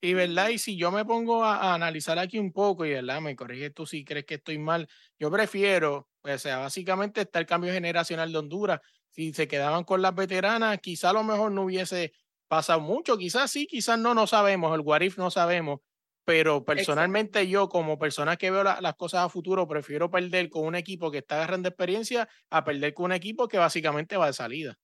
[0.00, 3.36] Y verdad, y si yo me pongo a, analizar aquí un poco, y verdad, me
[3.36, 7.72] corrige tú si crees que estoy mal, yo prefiero, o sea, básicamente está el cambio
[7.72, 8.80] generacional de Honduras.
[9.10, 12.12] Si se quedaban con las veteranas, quizá a lo mejor no hubiese
[12.48, 15.80] pasado mucho, quizás sí, quizás no, no sabemos, el Warif no sabemos,
[16.24, 20.74] pero personalmente yo como persona que veo las cosas a futuro, prefiero perder con un
[20.74, 24.78] equipo que está agarrando experiencia a perder con un equipo que básicamente va de salida.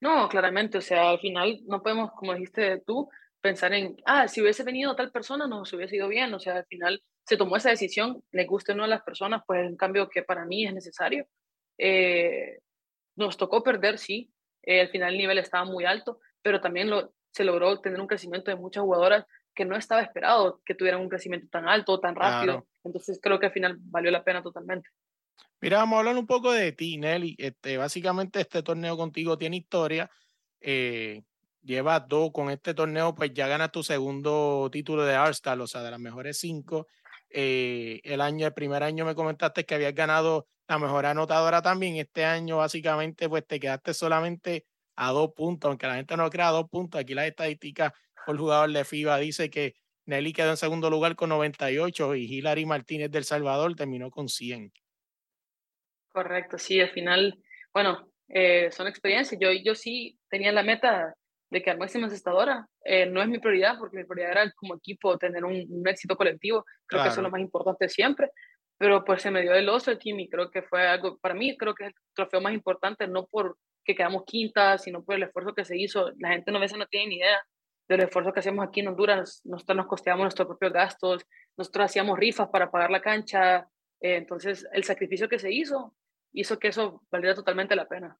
[0.00, 3.08] No, claramente, o sea, al final no podemos, como dijiste tú,
[3.40, 6.34] pensar en, ah, si hubiese venido tal persona, no se hubiese ido bien.
[6.34, 9.42] O sea, al final se tomó esa decisión, le guste o no a las personas,
[9.46, 11.26] pues es un cambio que para mí es necesario.
[11.76, 12.60] Eh,
[13.16, 14.32] nos tocó perder, sí.
[14.62, 18.06] Eh, al final el nivel estaba muy alto, pero también lo, se logró tener un
[18.06, 22.14] crecimiento de muchas jugadoras que no estaba esperado que tuvieran un crecimiento tan alto, tan
[22.14, 22.66] rápido.
[22.84, 24.88] Entonces creo que al final valió la pena totalmente.
[25.60, 27.34] Mira, vamos a hablar un poco de ti, Nelly.
[27.38, 30.08] Este, básicamente este torneo contigo tiene historia.
[30.60, 31.22] Eh,
[31.62, 35.82] llevas dos con este torneo, pues ya ganas tu segundo título de All-Star, o sea,
[35.82, 36.86] de las mejores cinco.
[37.30, 41.96] Eh, el año, el primer año me comentaste que habías ganado la mejor anotadora también.
[41.96, 46.50] Este año, básicamente, pues te quedaste solamente a dos puntos, aunque la gente no crea
[46.50, 47.00] dos puntos.
[47.00, 47.92] Aquí las estadísticas
[48.24, 49.74] por jugador de FIBA dice que
[50.06, 54.72] Nelly quedó en segundo lugar con 98 y Hilary Martínez del Salvador terminó con 100.
[56.08, 57.38] Correcto, sí, al final,
[57.74, 59.38] bueno, eh, son experiencias.
[59.40, 61.14] Yo, yo sí tenía la meta
[61.50, 62.66] de quedar máxima encestadora.
[62.84, 66.64] Eh, no es mi prioridad, porque mi prioridad era como equipo tener un, éxito colectivo.
[66.86, 68.30] Creo que eso es lo más importante siempre.
[68.78, 71.34] Pero pues se me dio el oso el team y creo que fue algo, para
[71.34, 75.14] mí creo que es el trofeo más importante, no por que quedamos quinta, sino por
[75.14, 76.10] el esfuerzo que se hizo.
[76.18, 77.40] La gente no, a veces no tiene ni idea
[77.88, 79.40] del esfuerzo que hacemos aquí en Honduras.
[79.44, 81.24] Nosotros nos costeamos nuestros propios gastos,
[81.56, 83.68] nosotros hacíamos rifas para pagar la cancha.
[84.00, 85.94] Eh, entonces, el sacrificio que se hizo
[86.32, 88.18] hizo que eso valiera totalmente la pena.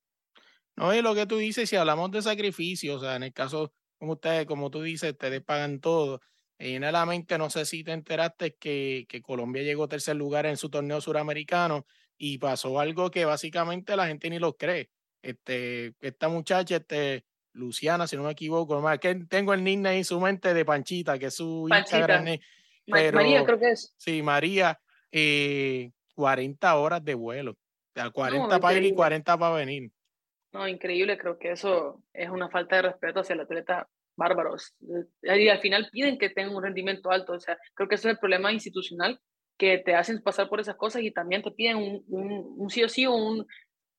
[0.76, 3.72] No, y lo que tú dices, si hablamos de sacrificio, o sea, en el caso,
[3.98, 6.20] como ustedes, como tú dices, ustedes pagan todo.
[6.58, 10.46] Y en la mente, no sé si te enteraste que, que Colombia llegó tercer lugar
[10.46, 11.86] en su torneo suramericano
[12.18, 14.90] y pasó algo que básicamente la gente ni lo cree.
[15.22, 20.04] Este, esta muchacha, este, Luciana, si no me equivoco, más que tengo el nickname en
[20.04, 22.38] su mente de Panchita, que es su Instagram.
[22.86, 23.94] Pero, María, creo que es.
[23.96, 27.52] Sí, María, eh, 40 horas de vuelo.
[27.52, 27.56] O
[27.94, 29.90] sea, 40 para ir y 40 para venir.
[30.56, 34.74] No, increíble, creo que eso es una falta de respeto hacia el atleta bárbaros.
[35.22, 38.14] Y al final piden que tengan un rendimiento alto, o sea, creo que ese es
[38.14, 39.20] el problema institucional,
[39.58, 42.88] que te hacen pasar por esas cosas y también te piden un, un, sí o
[42.88, 43.46] sí, un,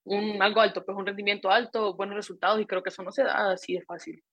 [0.03, 3.23] un algo alto, pues un rendimiento alto, buenos resultados y creo que eso no se
[3.23, 4.23] da así de fácil.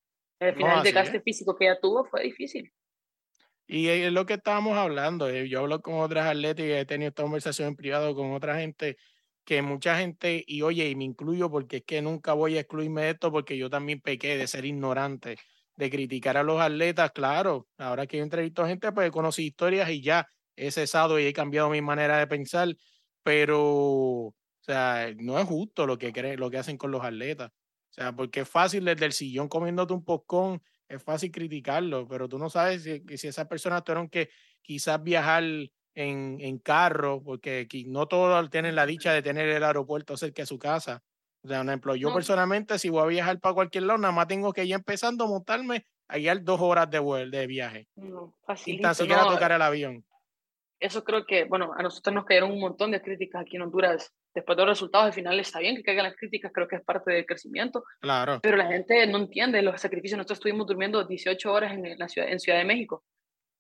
[0.40, 2.72] Al final el desgaste físico que ella tuvo fue difícil.
[3.66, 5.28] Y es lo que estábamos hablando.
[5.28, 8.58] Eh, yo hablo con otras atletas y he tenido esta conversación en privado con otra
[8.58, 8.96] gente
[9.44, 13.02] que mucha gente, y oye, y me incluyo porque es que nunca voy a excluirme
[13.02, 15.36] de esto porque yo también pequé de ser ignorante,
[15.76, 19.90] de criticar a los atletas, claro, ahora que yo entrevisto a gente, pues conocí historias
[19.90, 20.26] y ya
[20.56, 22.68] he cesado y he cambiado mi manera de pensar,
[23.22, 27.50] pero, o sea, no es justo lo que, creen, lo que hacen con los atletas,
[27.50, 32.28] o sea, porque es fácil desde el sillón comiéndote un pocón, es fácil criticarlo, pero
[32.28, 34.30] tú no sabes si, si esas personas tuvieron que
[34.62, 35.44] quizás viajar
[35.94, 40.46] en, en carro, porque no todos tienen la dicha de tener el aeropuerto cerca de
[40.46, 41.02] su casa.
[41.42, 44.26] O sea, por ejemplo, yo personalmente, si voy a viajar para cualquier lado, nada más
[44.26, 47.88] tengo que ir empezando a montarme a guiar dos horas de de viaje.
[47.96, 50.04] No, sin tan siquiera tocar el avión.
[50.80, 54.12] Eso creo que, bueno, a nosotros nos cayeron un montón de críticas aquí en Honduras.
[54.34, 56.82] Después de los resultados, al final está bien que caigan las críticas, creo que es
[56.82, 57.84] parte del crecimiento.
[58.00, 58.40] Claro.
[58.42, 60.18] Pero la gente no entiende los sacrificios.
[60.18, 63.04] Nosotros estuvimos durmiendo 18 horas en, la ciudad, en Ciudad de México.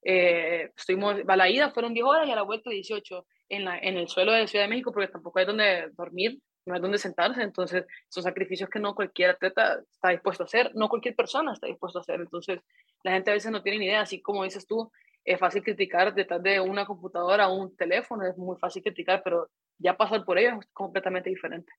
[0.04, 3.78] Eh, estuvimos, a la ida fueron 10 horas y a la vuelta 18 en, la,
[3.78, 6.98] en el suelo de Ciudad de México porque tampoco hay donde dormir, no hay donde
[6.98, 11.52] sentarse, entonces son sacrificios que no cualquier atleta está dispuesto a hacer, no cualquier persona
[11.52, 12.60] está dispuesto a hacer, entonces
[13.02, 14.90] la gente a veces no tiene ni idea, así como dices tú,
[15.24, 19.48] es fácil criticar detrás de una computadora o un teléfono, es muy fácil criticar, pero
[19.78, 21.72] ya pasar por ello es completamente diferente.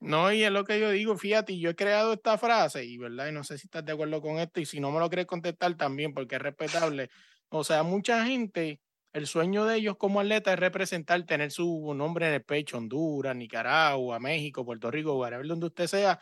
[0.00, 3.28] No, y es lo que yo digo, fíjate, yo he creado esta frase y, ¿verdad?
[3.28, 5.26] Y no sé si estás de acuerdo con esto y si no me lo quieres
[5.26, 7.08] contestar también porque es respetable.
[7.48, 8.80] O sea, mucha gente,
[9.12, 13.36] el sueño de ellos como atleta es representar, tener su nombre en el pecho, Honduras,
[13.36, 16.18] Nicaragua, México, Puerto Rico, whatever, donde usted sea,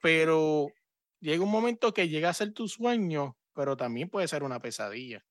[0.00, 0.68] pero
[1.20, 5.24] llega un momento que llega a ser tu sueño, pero también puede ser una pesadilla.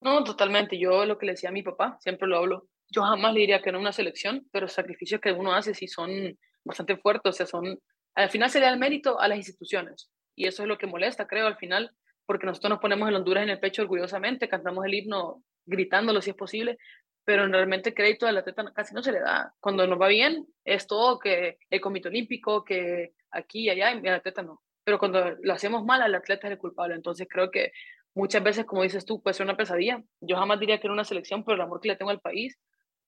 [0.00, 0.78] No, totalmente.
[0.78, 3.62] Yo lo que le decía a mi papá, siempre lo hablo, yo jamás le diría
[3.62, 7.46] que no una selección, pero sacrificios que uno hace sí son bastante fuertes, o sea,
[7.46, 7.78] son,
[8.14, 10.86] al final se le da el mérito a las instituciones, y eso es lo que
[10.86, 11.94] molesta, creo, al final,
[12.26, 16.30] porque nosotros nos ponemos el Honduras en el pecho orgullosamente, cantamos el himno gritándolo si
[16.30, 16.78] es posible,
[17.24, 19.54] pero realmente crédito al atleta casi no se le da.
[19.60, 24.08] Cuando nos va bien, es todo que el comité olímpico, que aquí y allá, y
[24.08, 24.62] al atleta no.
[24.84, 26.94] Pero cuando lo hacemos mal, al atleta es el culpable.
[26.94, 27.72] Entonces creo que
[28.14, 30.02] muchas veces, como dices tú, puede ser una pesadilla.
[30.20, 32.58] Yo jamás diría que era una selección por el amor que le tengo al país,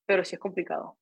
[0.06, 0.96] pero sí es complicado.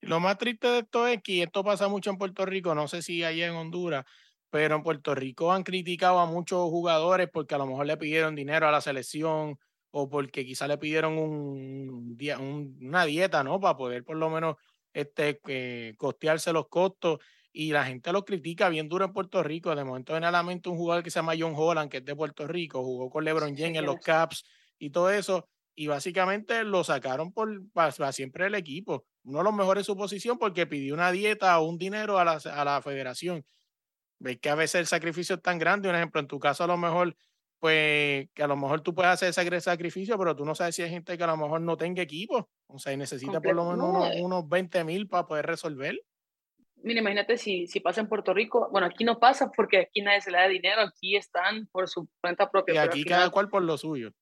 [0.00, 3.02] Lo más triste de esto es que esto pasa mucho en Puerto Rico, no sé
[3.02, 4.04] si allá en Honduras,
[4.52, 8.34] pero en Puerto Rico han criticado a muchos jugadores porque a lo mejor le pidieron
[8.34, 9.58] dinero a la selección
[9.90, 12.18] o porque quizá le pidieron un,
[12.82, 13.58] una dieta, ¿no?
[13.58, 14.56] Para poder por lo menos
[14.92, 19.74] este, eh, costearse los costos y la gente lo critica bien duro en Puerto Rico.
[19.74, 22.14] De momento en la mente un jugador que se llama John Holland, que es de
[22.14, 24.44] Puerto Rico, jugó con LeBron James en los Caps
[24.78, 29.06] y todo eso, y básicamente lo sacaron por para, siempre el equipo.
[29.24, 32.24] Uno de los mejores en su posición porque pidió una dieta o un dinero a
[32.26, 33.46] la, a la federación
[34.22, 36.66] ves que a veces el sacrificio es tan grande, un ejemplo, en tu caso a
[36.66, 37.16] lo mejor,
[37.58, 40.82] pues que a lo mejor tú puedes hacer ese sacrificio, pero tú no sabes si
[40.82, 43.70] hay gente que a lo mejor no tenga equipo O sea, y necesita por lo
[43.70, 46.00] menos unos, unos 20 mil para poder resolver.
[46.82, 48.68] Mira, imagínate si, si pasa en Puerto Rico.
[48.72, 52.08] Bueno, aquí no pasa porque aquí nadie se le da dinero, aquí están por su
[52.20, 52.74] cuenta propia.
[52.74, 54.12] Y aquí cada cual por lo suyo.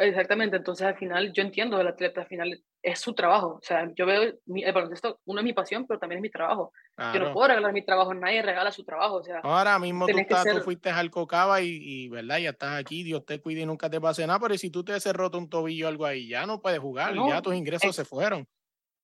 [0.00, 3.56] Exactamente, entonces al final yo entiendo, el atleta al final es su trabajo.
[3.56, 6.30] O sea, yo veo mi- el baloncesto, uno es mi pasión, pero también es mi
[6.30, 6.72] trabajo.
[7.10, 7.32] Yo no Claro.
[7.32, 9.16] puedo regalar mi trabajo, nadie regala su trabajo.
[9.16, 12.38] O sea, Ahora mismo tú, estás, tú fuiste al Cocaba y, y, ¿verdad?
[12.38, 14.92] Ya estás aquí, Dios te cuide y nunca te pase nada, pero si tú te
[14.92, 17.94] has roto un tobillo o algo ahí, ya no puedes jugar, No, ya tus ingresos
[17.94, 18.48] se fueron.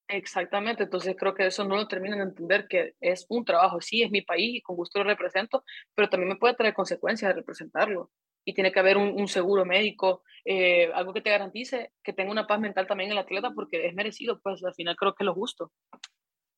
[0.08, 4.02] Exactamente, entonces creo que eso no lo terminan de entender, que es un trabajo, sí,
[4.02, 7.40] es mi país y con gusto lo represento, pero también me puede traer consecuencias de
[7.40, 8.10] representarlo.
[8.44, 12.30] Y tiene que haber un, un seguro médico, eh, algo que te garantice que tenga
[12.30, 15.26] una paz mental también el atleta, porque es merecido, pues al final creo que es
[15.26, 15.72] lo justo.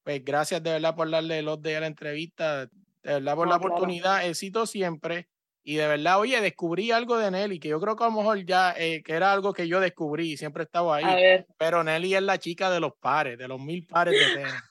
[0.02, 2.70] Pues gracias de verdad por darle los de la entrevista, de
[3.02, 3.74] verdad por No, la claro.
[3.74, 5.28] oportunidad, éxito siempre.
[5.68, 8.44] Y de verdad, oye, descubrí algo de Nelly, que yo creo que a lo mejor
[8.44, 11.44] ya, eh, que era algo que yo descubrí, siempre estaba ahí.
[11.58, 14.52] Pero Nelly es la chica de los pares, de los mil pares de tenis.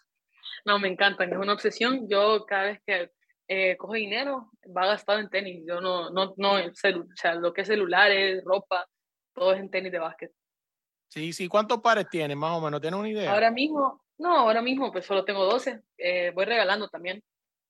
[0.65, 2.07] no, me encantan, es una obsesión.
[2.07, 3.11] Yo cada vez que
[3.47, 5.63] eh, cojo dinero, va gastado en tenis.
[5.67, 6.73] Yo no, no, no, o
[7.15, 8.87] sea, lo que es celulares, ropa,
[9.33, 10.31] todo es en tenis de básquet.
[11.07, 12.81] Sí, sí, ¿cuántos pares tienes más o menos?
[12.81, 13.31] ¿Tienes una idea?
[13.31, 15.81] Ahora mismo, no, ahora mismo pues solo tengo 12.
[15.97, 17.23] eh, voy regalando también.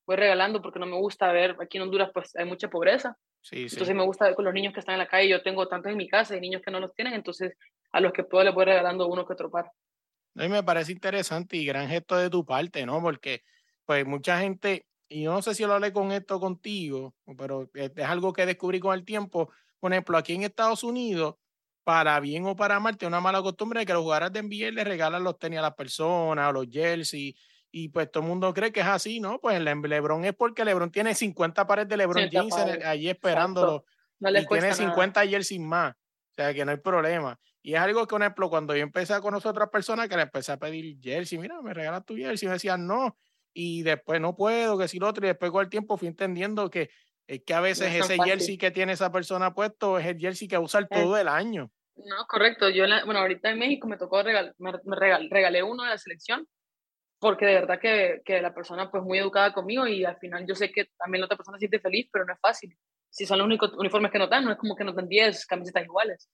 [0.08, 3.18] Voy regalando porque no me gusta ver, aquí en Honduras pues hay mucha pobreza.
[3.42, 3.76] sí, sí.
[3.76, 5.30] Entonces me gusta ver con los niños que están en la calle.
[5.30, 7.14] Yo tengo tanto en mi casa y niños que no los tienen.
[7.14, 7.58] Entonces
[7.92, 9.72] a los que puedo les voy regalando uno que otro par.
[10.38, 13.02] A mí me parece interesante y gran gesto de tu parte, ¿no?
[13.02, 13.44] Porque,
[13.86, 17.92] pues, mucha gente, y yo no sé si lo hablé con esto contigo, pero es
[18.06, 19.52] algo que descubrí con el tiempo.
[19.80, 21.36] Por ejemplo, aquí en Estados Unidos,
[21.84, 24.72] para bien o para mal, tiene una mala costumbre de que los jugadores de NBA
[24.72, 27.36] le regalan los tenis a las personas, o los jerseys,
[27.72, 29.40] y pues todo el mundo cree que es así, ¿no?
[29.40, 33.84] Pues el LeBron es porque LeBron tiene 50 pares de LeBron 50 jeans allí esperándolo
[34.20, 34.76] No y tiene cuesta nada.
[34.76, 35.94] 50 jerseys más.
[35.94, 37.38] O sea, que no hay problema.
[37.62, 40.16] Y es algo que, por ejemplo, cuando yo empecé a conocer a otras personas que
[40.16, 43.18] le empecé a pedir jersey, mira, me regalas tu jersey, me decían no.
[43.58, 45.26] Y después no puedo, que si lo otro.
[45.26, 46.90] Y después con el tiempo fui entendiendo que
[47.26, 48.32] es que a veces es tan ese fácil.
[48.34, 51.28] jersey que tiene esa persona puesto es el jersey que usa el Es- todo el
[51.30, 51.72] año.
[51.96, 52.68] No, correcto.
[52.70, 55.90] Yo, la- bueno, ahorita en México me tocó regal, me, me regal- regalé uno de
[55.92, 56.46] la selección
[57.18, 60.54] porque de verdad que, que la persona pues muy educada conmigo y al final yo
[60.54, 62.78] sé que también la otra persona se siente feliz, pero no es fácil.
[63.10, 65.46] Si son los únicos uniformes que nos dan, no es como que nos dan 10
[65.46, 66.30] camisetas iguales.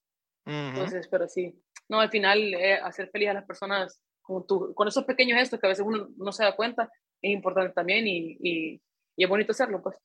[0.48, 0.56] Ujú.
[0.56, 1.54] Entonces, pero sí,
[1.88, 5.60] no, al final eh, hacer feliz a las personas con, tu, con esos pequeños gestos
[5.60, 6.90] que a veces uno no se da cuenta
[7.22, 8.82] es importante también y, y,
[9.16, 9.96] y es bonito hacerlo, pues.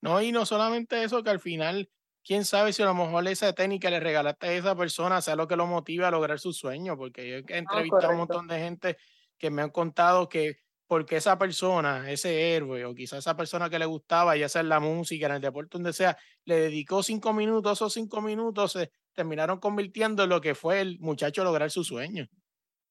[0.00, 1.88] No, y no solamente eso, que al final,
[2.24, 5.46] quién sabe si a lo mejor esa técnica le regalaste a esa persona sea lo
[5.46, 8.58] que lo motive a lograr su sueño, porque yo he entrevistado a un montón de
[8.58, 8.96] gente
[9.38, 10.58] que me han contado que
[10.92, 14.68] porque esa persona, ese héroe, o quizás esa persona que le gustaba, ya sea en
[14.68, 18.92] la música, en el deporte, donde sea, le dedicó cinco minutos, esos cinco minutos se
[19.14, 22.28] terminaron convirtiendo en lo que fue el muchacho lograr su sueño.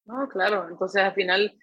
[0.04, 1.56] No, claro, entonces al final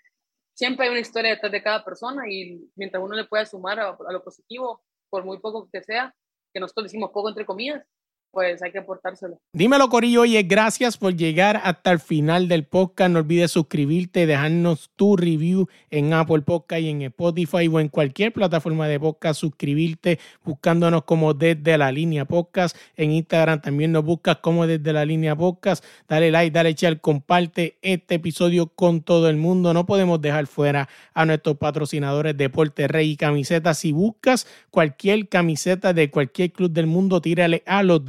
[0.60, 3.96] siempre hay una historia detrás de cada persona y mientras uno le pueda sumar a,
[4.12, 6.14] lo positivo, por muy poco que sea,
[6.54, 7.82] que nosotros decimos poco entre comillas,
[8.32, 9.40] pues hay que aportárselo.
[9.54, 10.22] Dímelo, Corillo.
[10.22, 13.12] Oye, gracias por llegar hasta el final del podcast.
[13.12, 18.32] No olvides suscribirte dejarnos tu review en Apple Podcast y en Spotify o en cualquier
[18.32, 19.40] plataforma de podcast.
[19.40, 22.78] Suscribirte buscándonos como Desde la Línea Podcast.
[22.96, 25.84] En Instagram también nos buscas como Desde la Línea Podcast.
[26.08, 29.74] Dale like, dale share, comparte este episodio con todo el mundo.
[29.74, 33.80] No podemos dejar fuera a nuestros patrocinadores Deporte Rey y Camisetas.
[33.80, 38.06] Si buscas cualquier camiseta de cualquier club del mundo, tírale a los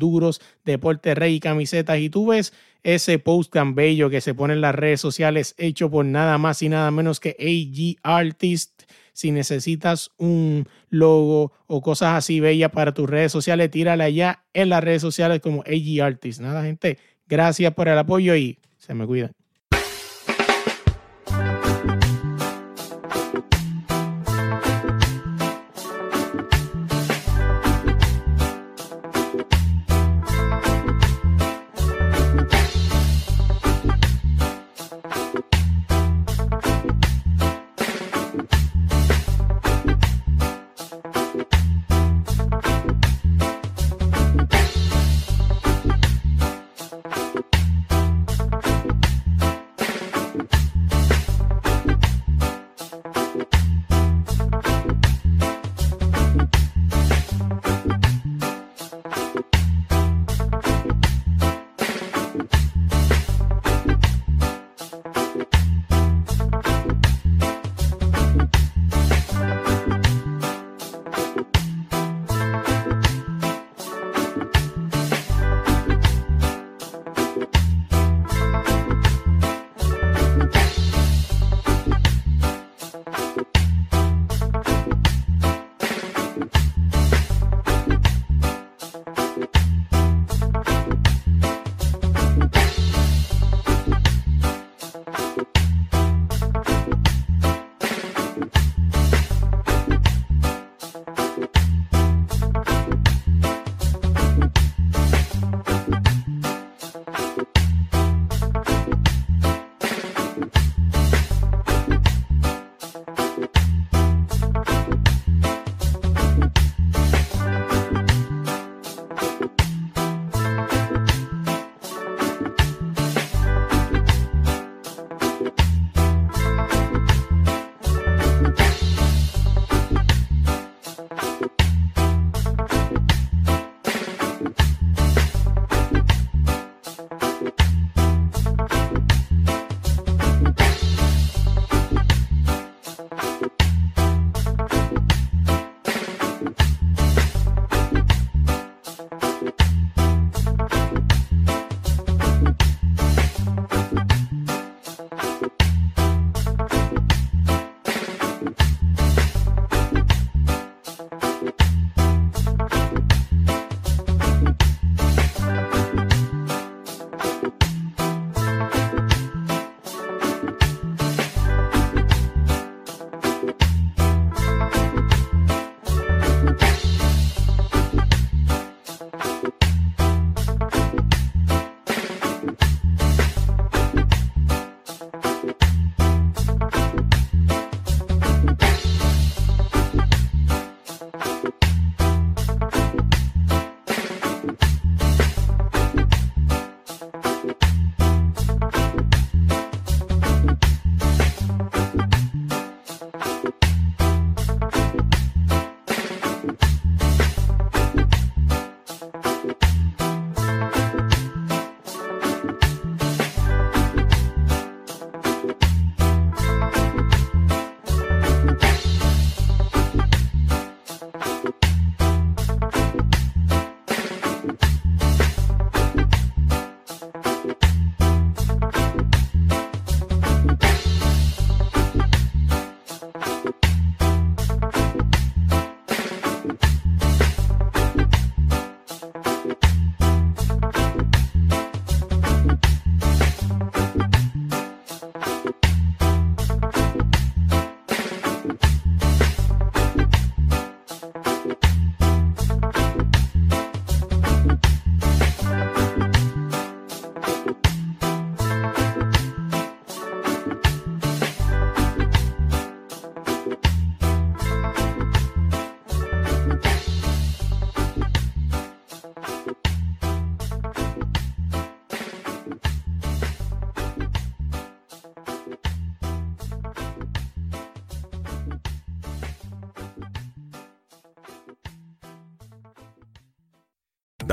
[0.65, 4.61] Deporte Rey y Camisetas y tú ves ese post tan bello que se pone en
[4.61, 8.83] las redes sociales hecho por nada más y nada menos que AG Artist.
[9.13, 14.71] Si necesitas un logo o cosas así bellas para tus redes sociales, tírale allá en
[14.71, 16.41] las redes sociales como AG Artist.
[16.41, 19.40] Nada, gente, gracias por el apoyo y se me cuidan.